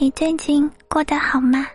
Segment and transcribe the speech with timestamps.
[0.00, 1.66] 你最近过得好吗？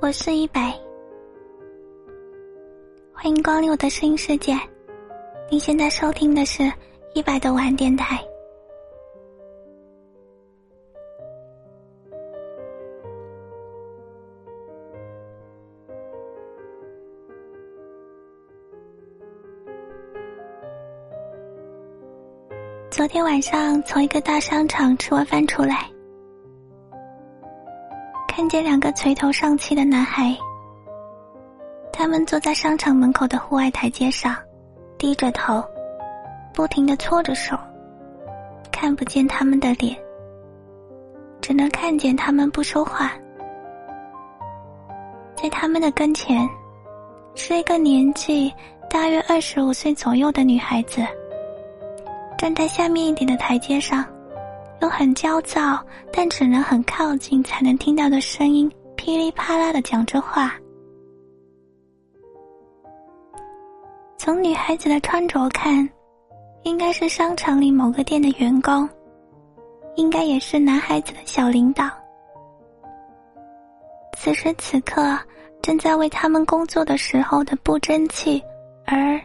[0.00, 0.76] 我是一百，
[3.12, 4.58] 欢迎光临我的声音世界。
[5.48, 6.64] 您现在收听的是
[7.14, 8.20] 一百的晚电台。
[23.12, 25.86] 天晚上从一个大商场吃完饭出来，
[28.26, 30.34] 看见两个垂头丧气的男孩。
[31.92, 34.34] 他们坐在商场门口的户外台阶上，
[34.96, 35.62] 低着头，
[36.54, 37.54] 不停的搓着手，
[38.70, 39.94] 看不见他们的脸，
[41.42, 43.12] 只能看见他们不说话。
[45.36, 46.48] 在他们的跟前，
[47.34, 48.50] 是一个年纪
[48.88, 51.06] 大约二十五岁左右的女孩子。
[52.42, 54.04] 站在下面一点的台阶上，
[54.80, 55.78] 用很焦躁
[56.12, 60.52] 但只能很靠近才能听到的声音，噼里啪啦的讲着话。
[64.18, 65.88] 从女孩子的穿着看，
[66.64, 68.88] 应该是商场里某个店的员工，
[69.94, 71.88] 应该也是男孩子的小领导。
[74.18, 75.16] 此时此刻，
[75.62, 78.42] 正在为他们工作的时候的不争气，
[78.84, 79.16] 而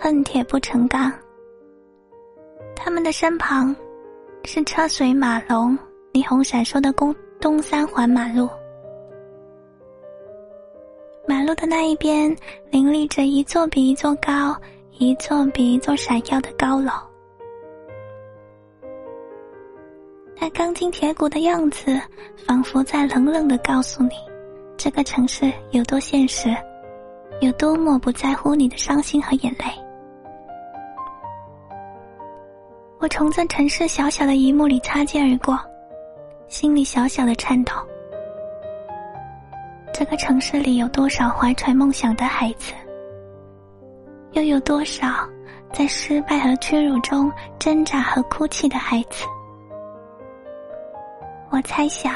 [0.00, 1.12] 恨铁不成钢。
[2.84, 3.74] 他们的身旁，
[4.42, 5.78] 是车水马龙、
[6.12, 8.48] 霓虹闪烁的东东三环马路。
[11.28, 12.36] 马路的那一边，
[12.72, 14.56] 林立着一座比一座高、
[14.98, 16.90] 一座比一座闪耀的高楼。
[20.40, 22.00] 那钢筋铁骨的样子，
[22.44, 24.10] 仿佛在冷冷的告诉你，
[24.76, 26.52] 这个城市有多现实，
[27.40, 29.66] 有多么不在乎你的伤心和眼泪。
[33.02, 35.58] 我从这城市小小的一幕里擦肩而过，
[36.46, 37.72] 心里小小的颤抖。
[39.92, 42.72] 这个城市里有多少怀揣梦想的孩子？
[44.34, 45.28] 又有多少
[45.72, 49.24] 在失败和屈辱中挣扎和哭泣的孩子？
[51.50, 52.14] 我猜想，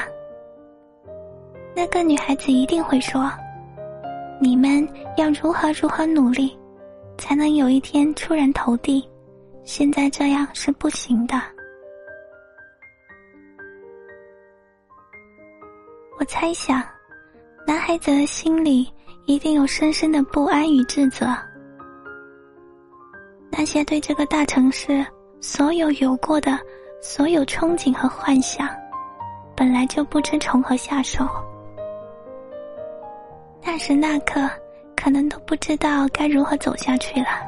[1.75, 3.29] 那个女孩子一定会说
[4.39, 4.87] ：“你们
[5.17, 6.57] 要如何如何努力，
[7.17, 9.05] 才能有一天出人头地？”
[9.67, 11.35] 现在这样是不行的。
[16.17, 16.81] 我猜想，
[17.67, 18.89] 男孩子的心里
[19.25, 21.27] 一定有深深的不安与自责。
[23.51, 25.05] 那些对这个大城市
[25.41, 26.57] 所有有过的
[27.01, 28.69] 所有憧憬和幻想，
[29.53, 31.27] 本来就不知从何下手。
[33.61, 34.49] 那时那刻，
[34.95, 37.46] 可能都不知道该如何走下去了。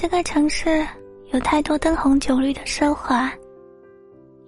[0.00, 0.82] 这个城市
[1.30, 3.30] 有太多灯红酒绿的奢华，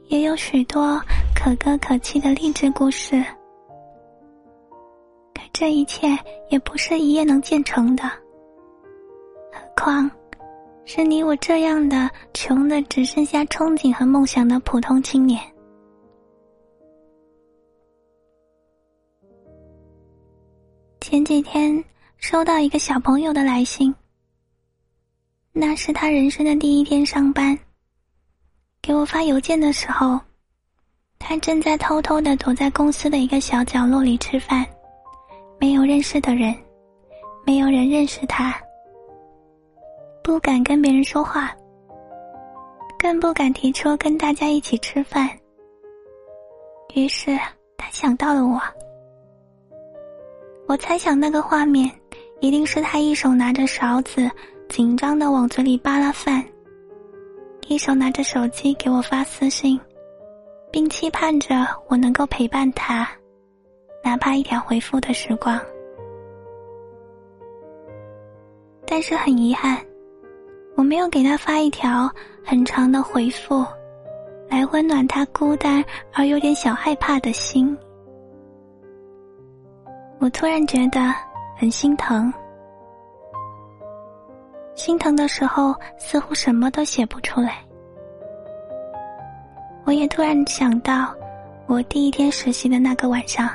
[0.04, 0.98] 也有许多
[1.34, 3.22] 可歌可泣的励志故事。
[5.34, 6.08] 可这一切
[6.48, 8.04] 也不是一夜能建成的。
[9.52, 10.10] 何况，
[10.86, 15.38] 是你我这样的穷的只剩下憧憬和梦想的普通青年。
[21.02, 21.84] 前几天
[22.16, 23.94] 收到一个小朋友的来信。
[25.54, 27.56] 那是他人生的第一天上班。
[28.80, 30.18] 给我发邮件的时候，
[31.18, 34.66] 他正在偷偷的躲在公司的一个小角落里吃饭，
[35.60, 36.54] 没有认识的人，
[37.46, 38.58] 没有人认识他，
[40.24, 41.54] 不敢跟别人说话，
[42.98, 45.28] 更不敢提出跟大家一起吃饭。
[46.94, 47.38] 于是
[47.76, 48.58] 他想到了我，
[50.66, 51.90] 我猜想那个画面
[52.40, 54.30] 一定是他一手拿着勺子。
[54.72, 56.42] 紧张的往嘴里扒拉饭，
[57.68, 59.78] 一手拿着手机给我发私信，
[60.70, 63.06] 并期盼着我能够陪伴他，
[64.02, 65.60] 哪怕一条回复的时光。
[68.86, 69.76] 但是很遗憾，
[70.74, 72.10] 我没有给他发一条
[72.42, 73.62] 很长的回复，
[74.48, 75.84] 来温暖他孤单
[76.14, 77.76] 而有点小害怕的心。
[80.18, 81.14] 我突然觉得
[81.58, 82.32] 很心疼。
[84.82, 87.58] 心疼的时候，似乎什么都写不出来。
[89.84, 91.14] 我也突然想到，
[91.66, 93.48] 我第一天实习的那个晚上，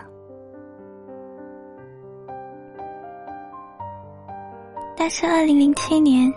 [4.98, 6.34] 那是二零零七年，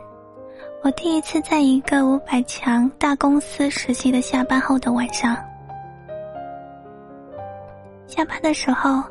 [0.82, 5.36] 我第一次在一个五百强大公司实习的下班后的晚上。
[8.08, 9.04] 下班的时候，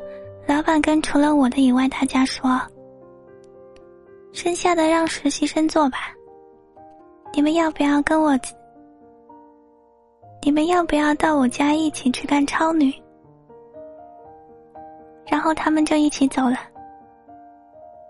[0.46, 2.60] 老板跟除了我的以外大家说。
[4.32, 6.14] 剩下的让实习生做吧。
[7.32, 8.38] 你们要不要跟我？
[10.42, 12.92] 你们要不要到我家一起去干超女？”
[15.30, 16.56] 然后他们就一起走了。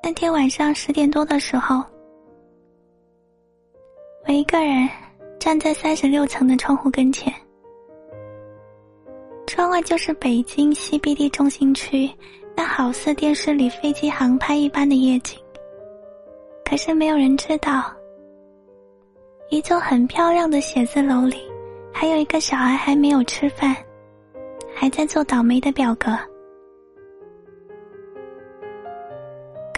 [0.02, 1.82] 那天晚上十点多的时候，
[4.26, 4.88] 我一个人
[5.38, 7.30] 站在三十六层的窗户跟前，
[9.46, 12.10] 窗外就是北京 CBD 中心区
[12.56, 15.38] 那好似电视里飞机航拍一般的夜景。
[16.70, 17.92] 可是没有人知道，
[19.48, 21.36] 一座很漂亮的写字楼里，
[21.92, 23.74] 还有一个小孩还没有吃饭，
[24.72, 26.16] 还在做倒霉的表格。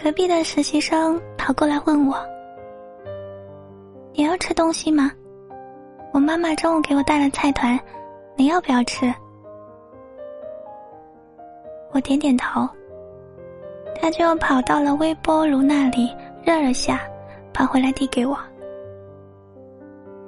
[0.03, 2.15] 隔壁的实习生跑过来问我
[4.13, 5.11] ：“你要吃东西吗？
[6.13, 7.81] 我妈妈中午给我带了菜团，
[8.37, 9.11] 你要不要吃？”
[11.93, 12.69] 我点点头，
[13.99, 17.01] 他就跑到了微波炉那里热了下，
[17.53, 18.39] 跑回来递给我。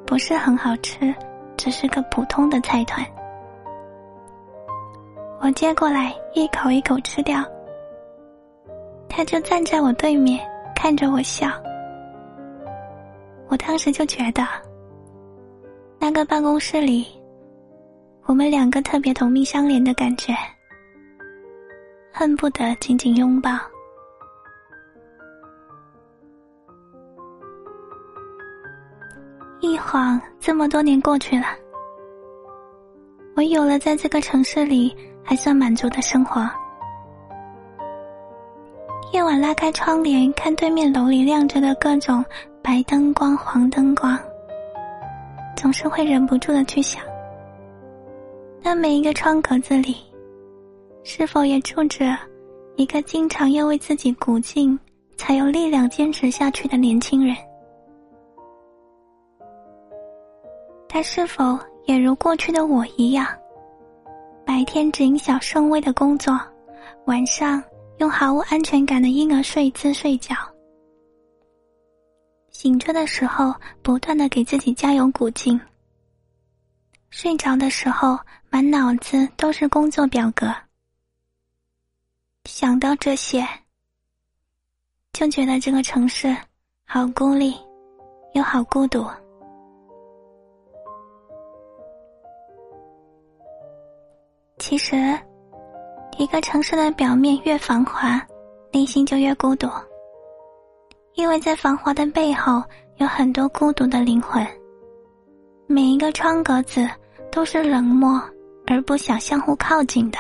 [0.07, 1.15] 不是很好吃，
[1.57, 3.05] 只是个普通的菜团。
[5.41, 7.45] 我接过来一口一口吃掉。
[9.09, 10.41] 他就站在我对面，
[10.75, 11.49] 看着我笑。
[13.49, 14.45] 我当时就觉得，
[15.99, 17.07] 那个办公室里，
[18.25, 20.35] 我们两个特别同命相连的感觉，
[22.13, 23.51] 恨不得紧紧拥抱。
[29.65, 31.47] 一晃这么多年过去了，
[33.35, 36.47] 我有了在这个城市里还算满足的生活。
[39.11, 42.23] 夜晚拉开窗帘，看对面楼里亮着的各种
[42.63, 44.19] 白灯光、黄灯光，
[45.57, 47.03] 总是会忍不住的去想：
[48.63, 49.97] 那每一个窗格子里，
[51.05, 52.15] 是否也住着
[52.77, 54.79] 一个经常要为自己鼓劲，
[55.17, 57.35] 才有力量坚持下去的年轻人？
[60.95, 63.27] 他是否也如过去的我一样，
[64.47, 66.41] 白天只谨小慎微的工作，
[67.07, 67.61] 晚上？
[67.99, 70.37] 用毫无安全感的婴儿睡姿睡觉，
[72.49, 73.53] 醒着的时候
[73.83, 75.61] 不断的给自己加油鼓劲，
[77.11, 78.17] 睡着的时候
[78.49, 80.47] 满脑子都是工作表格。
[82.45, 83.45] 想到这些，
[85.13, 86.37] 就觉得这个城市
[86.85, 87.57] 好孤立，
[88.35, 89.05] 又好孤独。
[94.67, 94.97] 其实。
[96.17, 98.19] 一个城市的表面越繁华，
[98.73, 99.69] 内心就越孤独。
[101.17, 102.63] 因为在繁华的背后，
[102.97, 104.43] 有很多孤独的灵魂。
[105.67, 106.89] 每一个窗格子
[107.31, 108.19] 都是冷漠
[108.67, 110.19] 而不想相互靠近的。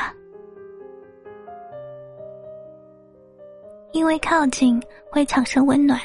[3.92, 4.78] 因为靠近
[5.10, 5.98] 会产生温暖，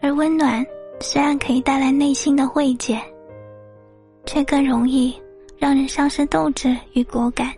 [0.00, 0.66] 而温暖
[0.98, 3.00] 虽然可以带来内心的慰藉，
[4.26, 5.14] 却更容易
[5.62, 7.54] 让人丧失斗志与果敢。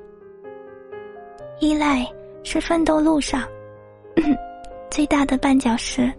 [1.59, 2.07] 依赖
[2.43, 3.43] 是奋斗路上
[4.91, 6.13] 最大的绊脚石。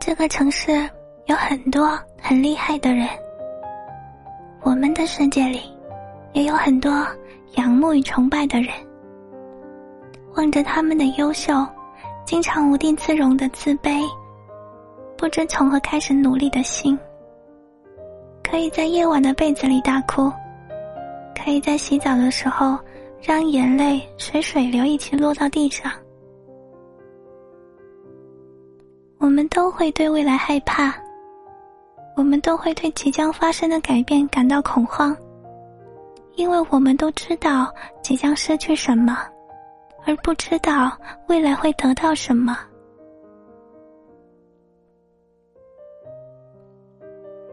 [0.00, 0.72] 这个城市
[1.26, 3.06] 有很多很厉害的人，
[4.62, 5.60] 我们的世界里
[6.32, 7.06] 也有很多
[7.54, 8.74] 仰慕与崇拜的人。
[10.34, 11.64] 望着他们的优秀，
[12.24, 14.02] 经常无地自容的自卑，
[15.20, 16.98] 不知从何开始努力的心。
[18.42, 20.32] 可以在夜晚的被子里大哭，
[21.36, 22.78] 可以在洗澡的时候
[23.20, 25.92] 让眼泪随水流一起落到地上。
[29.18, 30.90] 我们都会对未来害怕，
[32.16, 35.14] 我们都会对即将发生的改变感到恐慌，
[36.36, 37.70] 因为我们都知道
[38.02, 39.18] 即将失去什么，
[40.06, 40.96] 而不知道
[41.26, 42.56] 未来会得到什么。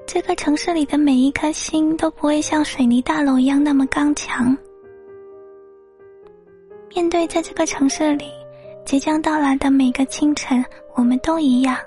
[0.07, 4.57] 这个城市里的每一颗心都不会像水泥大楼一样那么刚强。
[6.95, 8.31] 面对在这个城市里
[8.85, 10.63] 即将到来的每个清晨，
[10.95, 11.77] 我们都一样。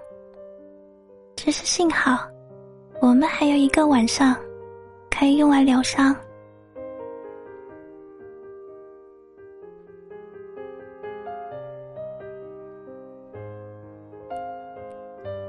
[1.35, 2.29] 只是幸好，
[3.01, 4.37] 我们还有一个晚上，
[5.11, 6.15] 可以用来疗伤。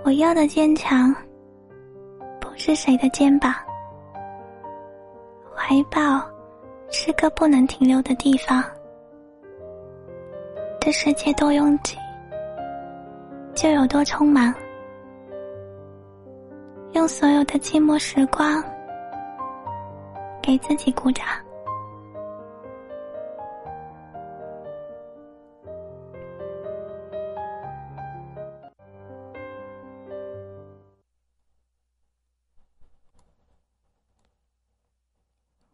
[0.06, 1.14] 我要的坚强。
[2.64, 3.52] 是谁的肩膀？
[5.52, 6.24] 怀抱
[6.92, 8.64] 是个不能停留的地方。
[10.80, 11.98] 这世界多拥挤，
[13.56, 14.54] 就有多匆忙。
[16.92, 18.64] 用所有的寂寞时光，
[20.40, 21.26] 给自己鼓掌。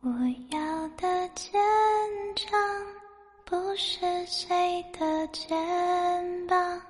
[0.08, 0.14] 我
[0.56, 1.62] 要的坚
[2.34, 2.58] 强
[3.44, 6.82] 不是谁的肩膀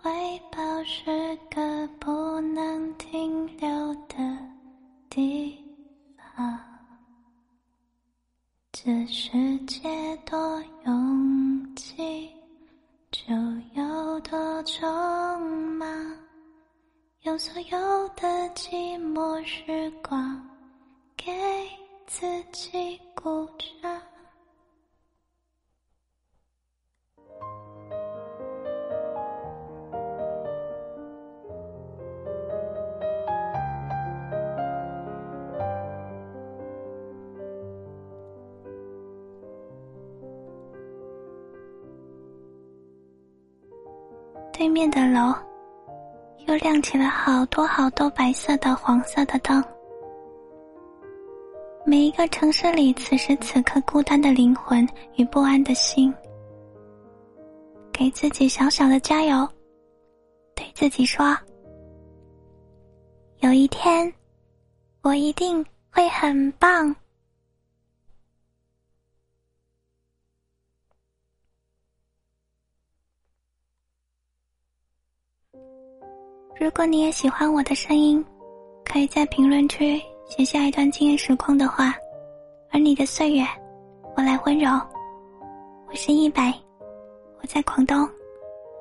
[0.00, 0.10] 怀
[0.50, 4.16] 抱是个不能停留的
[5.10, 5.62] 地
[6.16, 6.58] 方。
[8.72, 12.30] 这世界多拥挤
[13.10, 13.34] 就
[13.74, 15.38] 有多匆
[15.76, 16.16] 忙
[17.24, 20.40] 用所有的寂寞时光
[21.18, 21.30] 给
[22.18, 23.92] 自己鼓掌。
[44.54, 45.34] 对面的楼。
[46.46, 49.62] 又亮起了好多好多白色的、黄色的灯。
[51.88, 56.12] 每一个城市里，此时此刻孤单的灵魂与不安的心，
[57.92, 59.48] 给自己小小的加油，
[60.56, 61.24] 对自己说：
[63.38, 64.12] 有一天，
[65.02, 66.94] 我一定会很棒。
[76.58, 78.24] 如果你也喜欢我的声音，
[78.84, 81.94] 可以在评论区写下一段惊艳时空的话，
[82.70, 83.44] 而你的岁月，
[84.16, 84.68] 我来温柔。
[85.88, 86.52] 我是一百，
[87.40, 88.08] 我在广东，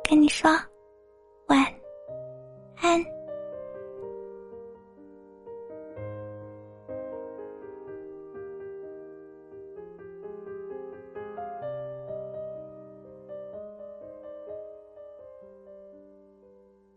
[0.10, 0.52] 跟你说
[1.48, 1.64] 晚
[2.78, 3.15] 安。